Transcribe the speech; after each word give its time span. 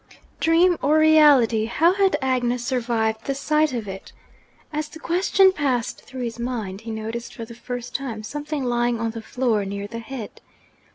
Dream 0.39 0.79
or 0.81 0.97
reality, 0.97 1.65
how 1.65 1.93
had 1.93 2.15
Agnes 2.23 2.65
survived 2.65 3.25
the 3.25 3.35
sight 3.35 3.71
of 3.71 3.87
it? 3.87 4.11
As 4.73 4.89
the 4.89 4.97
question 4.97 5.51
passed 5.51 6.01
through 6.01 6.23
his 6.23 6.39
mind, 6.39 6.81
he 6.81 6.89
noticed 6.89 7.35
for 7.35 7.45
the 7.45 7.53
first 7.53 7.93
time 7.93 8.23
something 8.23 8.63
lying 8.63 8.99
on 8.99 9.11
the 9.11 9.21
floor 9.21 9.63
near 9.63 9.85
the 9.85 9.99
head. 9.99 10.41